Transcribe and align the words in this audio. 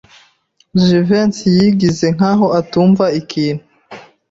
Jivency 0.83 1.47
yigize 1.57 2.05
nkaho 2.15 2.45
atumva 2.59 3.05
ikintu. 3.19 3.63